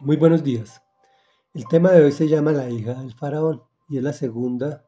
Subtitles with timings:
[0.00, 0.82] Muy buenos días.
[1.54, 4.84] El tema de hoy se llama La hija del faraón y es la segunda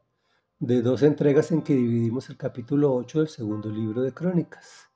[0.59, 4.91] de dos entregas en que dividimos el capítulo 8 del segundo libro de Crónicas.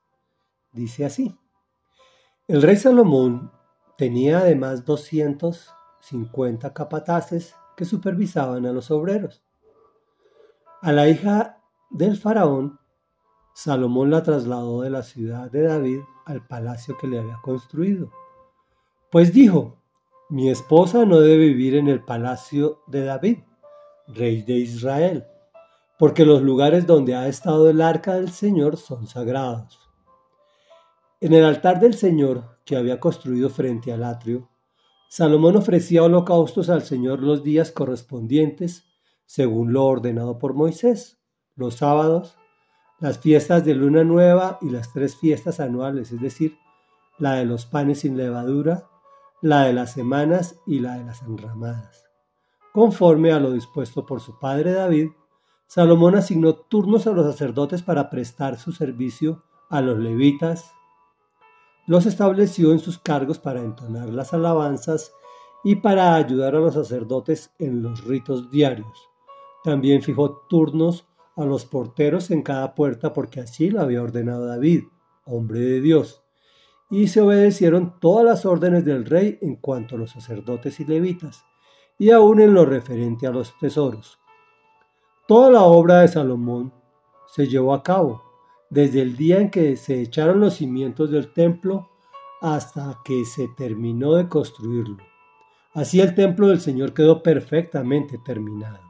[0.73, 1.39] Dice así.
[2.47, 3.53] El rey Salomón
[3.97, 9.41] tenía además 250 capataces que supervisaban a los obreros.
[10.81, 12.79] A la hija del faraón,
[13.53, 18.11] Salomón la trasladó de la ciudad de David al palacio que le había construido.
[19.09, 19.80] Pues dijo,
[20.31, 23.39] mi esposa no debe vivir en el palacio de David,
[24.07, 25.25] rey de Israel,
[25.99, 29.77] porque los lugares donde ha estado el arca del Señor son sagrados.
[31.19, 34.49] En el altar del Señor que había construido frente al atrio,
[35.09, 38.85] Salomón ofrecía holocaustos al Señor los días correspondientes,
[39.25, 41.19] según lo ordenado por Moisés,
[41.57, 42.37] los sábados,
[43.01, 46.57] las fiestas de luna nueva y las tres fiestas anuales, es decir,
[47.17, 48.90] la de los panes sin levadura,
[49.41, 52.05] la de las semanas y la de las enramadas.
[52.73, 55.09] Conforme a lo dispuesto por su padre David,
[55.65, 60.73] Salomón asignó turnos a los sacerdotes para prestar su servicio a los levitas,
[61.87, 65.11] los estableció en sus cargos para entonar las alabanzas
[65.63, 69.09] y para ayudar a los sacerdotes en los ritos diarios.
[69.63, 74.83] También fijó turnos a los porteros en cada puerta porque así lo había ordenado David,
[75.25, 76.20] hombre de Dios
[76.91, 81.45] y se obedecieron todas las órdenes del rey en cuanto a los sacerdotes y levitas,
[81.97, 84.19] y aún en lo referente a los tesoros.
[85.25, 86.73] Toda la obra de Salomón
[87.33, 88.21] se llevó a cabo,
[88.69, 91.89] desde el día en que se echaron los cimientos del templo
[92.41, 94.97] hasta que se terminó de construirlo.
[95.73, 98.81] Así el templo del Señor quedó perfectamente terminado.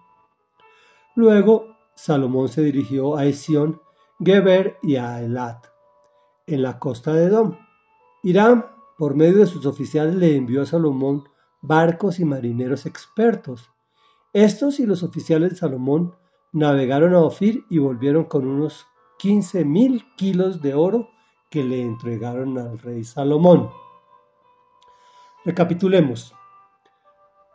[1.16, 3.80] Luego Salomón se dirigió a Esión,
[4.20, 5.68] Geber y a Elat,
[6.48, 7.58] en la costa de Edom
[8.24, 8.66] Irán,
[8.98, 11.24] por medio de sus oficiales, le envió a Salomón
[11.62, 13.72] barcos y marineros expertos.
[14.34, 16.16] Estos y los oficiales de Salomón
[16.54, 18.86] navegaron a Ofir y volvieron con unos
[19.20, 21.10] 15 mil kilos de oro
[21.50, 23.70] que le entregaron al rey Salomón.
[25.44, 26.34] Recapitulemos.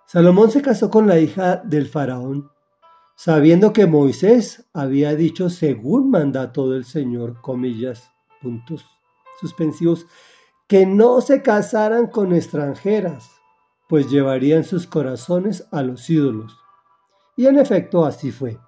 [0.06, 2.50] Salomón se casó con la hija del faraón,
[3.16, 8.84] sabiendo que Moisés había dicho según mandato del Señor, comillas, puntos
[9.40, 10.06] suspensivos,
[10.68, 13.30] que no se casaran con extranjeras,
[13.88, 16.58] pues llevarían sus corazones a los ídolos.
[17.36, 18.58] Y en efecto así fue,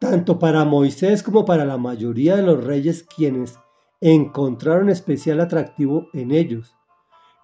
[0.00, 3.56] tanto para Moisés como para la mayoría de los reyes quienes
[4.00, 6.74] encontraron especial atractivo en ellos.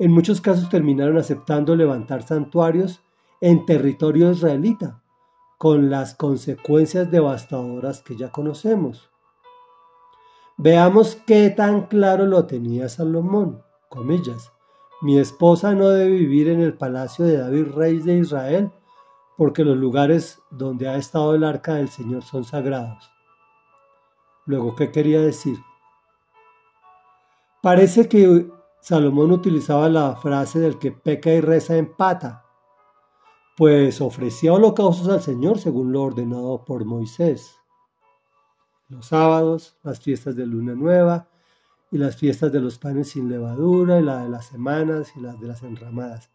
[0.01, 3.01] En muchos casos terminaron aceptando levantar santuarios
[3.41, 5.03] en territorio israelita,
[5.57, 9.09] con las consecuencias devastadoras que ya conocemos.
[10.57, 13.64] Veamos qué tan claro lo tenía Salomón
[13.95, 14.53] comillas,
[15.01, 18.73] mi esposa no debe vivir en el palacio de David, rey de Israel,
[19.37, 23.11] porque los lugares donde ha estado el arca del Señor son sagrados.
[24.47, 25.59] Luego, ¿qué quería decir?
[27.63, 28.47] Parece que
[28.81, 32.45] Salomón utilizaba la frase del que peca y reza empata,
[33.57, 37.59] pues ofrecía holocaustos al Señor según lo ordenado por Moisés.
[38.89, 41.29] Los sábados, las fiestas de luna nueva,
[41.95, 45.41] y las fiestas de los panes sin levadura, y la de las semanas y las
[45.41, 46.29] de las enramadas.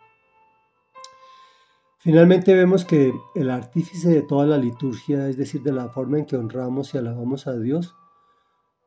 [1.98, 6.26] Finalmente vemos que el artífice de toda la liturgia, es decir, de la forma en
[6.26, 7.94] que honramos y alabamos a Dios,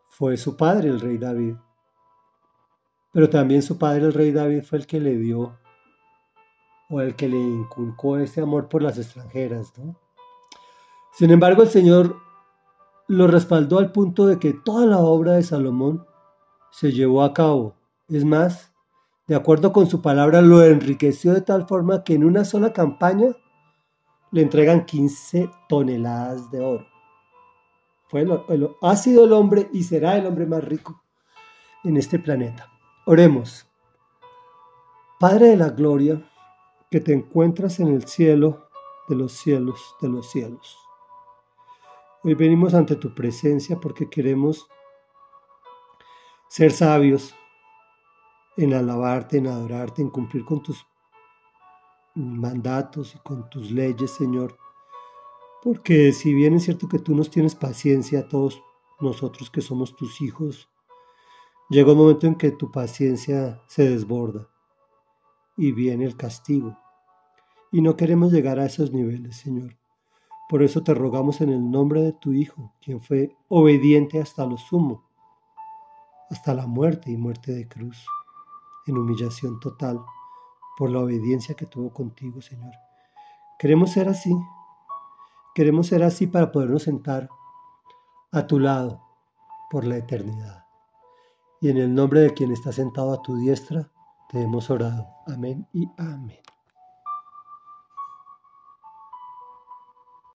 [0.08, 1.56] fue su padre, el rey David.
[3.12, 5.58] Pero también su padre, el rey David, fue el que le dio
[6.88, 9.74] o el que le inculcó ese amor por las extranjeras.
[11.12, 12.16] Sin embargo, el Señor
[13.08, 16.06] lo respaldó al punto de que toda la obra de Salomón
[16.72, 17.76] se llevó a cabo.
[18.08, 18.72] Es más,
[19.28, 23.36] de acuerdo con su palabra, lo enriqueció de tal forma que en una sola campaña
[24.32, 26.86] le entregan 15 toneladas de oro.
[28.08, 28.26] Fue
[28.82, 31.02] ha sido el hombre y será el hombre más rico
[31.84, 32.70] en este planeta.
[33.06, 33.66] Oremos.
[35.20, 36.22] Padre de la gloria,
[36.90, 38.68] que te encuentras en el cielo
[39.08, 40.78] de los cielos de los cielos.
[42.22, 44.68] Hoy venimos ante tu presencia porque queremos
[46.52, 47.34] ser sabios
[48.58, 50.87] en alabarte, en adorarte, en cumplir con tus
[52.14, 54.58] mandatos y con tus leyes, Señor.
[55.62, 58.62] Porque si bien es cierto que tú nos tienes paciencia a todos
[59.00, 60.69] nosotros que somos tus hijos,
[61.70, 64.46] llega un momento en que tu paciencia se desborda
[65.56, 66.76] y viene el castigo.
[67.70, 69.78] Y no queremos llegar a esos niveles, Señor.
[70.50, 74.58] Por eso te rogamos en el nombre de tu Hijo, quien fue obediente hasta lo
[74.58, 75.12] sumo
[76.32, 78.06] hasta la muerte y muerte de cruz,
[78.87, 80.00] en humillación total,
[80.79, 82.73] por la obediencia que tuvo contigo, Señor.
[83.58, 84.34] Queremos ser así.
[85.55, 87.29] Queremos ser así para podernos sentar
[88.32, 89.02] a tu lado
[89.70, 90.64] por la eternidad.
[91.61, 93.90] Y en el nombre de quien está sentado a tu diestra,
[94.31, 95.06] te hemos orado.
[95.26, 96.51] Amén y amén.